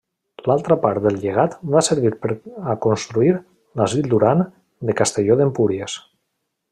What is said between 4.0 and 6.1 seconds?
Duran de Castelló d'Empúries.